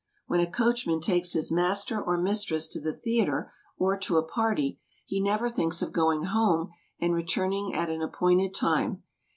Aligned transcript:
When 0.25 0.39
a 0.39 0.49
coachman 0.49 0.99
takes 0.99 1.33
his 1.33 1.51
mas 1.51 1.85
ter 1.85 2.01
or 2.01 2.17
mistress 2.17 2.67
to 2.69 2.79
the 2.79 2.91
theater 2.91 3.53
or 3.77 3.95
to 3.99 4.17
a 4.17 4.23
party, 4.23 4.79
he 5.05 5.21
never 5.21 5.47
thinks 5.47 5.83
of 5.83 5.91
going 5.91 6.23
home 6.23 6.71
and 6.99 7.13
returning 7.13 7.75
at 7.75 7.91
an 7.91 8.01
appointed 8.01 8.55
time. 8.55 9.03